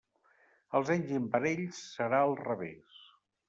[0.79, 3.01] Els anys imparells serà al revés.